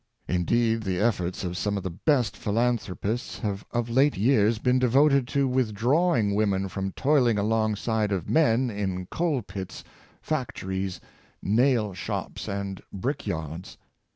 Indeed, 0.27 0.81
the 0.81 0.97
efforts 0.97 1.43
of 1.43 1.55
some 1.55 1.77
of 1.77 1.83
the 1.83 1.91
best 1.91 2.35
phi 2.35 2.49
lanthropists 2.49 3.37
have 3.41 3.63
of 3.69 3.87
late 3.87 4.17
years 4.17 4.57
been 4.57 4.79
devoted 4.79 5.27
to 5.27 5.47
with 5.47 5.75
drawing 5.75 6.33
women 6.33 6.69
from 6.69 6.91
toiling 6.93 7.37
alongside 7.37 8.11
of 8.11 8.27
men 8.27 8.71
in 8.71 9.05
coal 9.11 9.43
pits, 9.43 9.83
factories, 10.19 10.99
nail 11.43 11.93
shops 11.93 12.47
and 12.49 12.81
brick 12.91 13.27
yards. 13.27 13.77